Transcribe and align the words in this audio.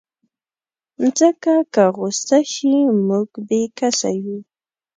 مځکه 0.99 1.55
که 1.73 1.83
غوسه 1.95 2.39
شي، 2.53 2.75
موږ 3.07 3.29
بېکسه 3.47 4.09
یو. 4.23 4.37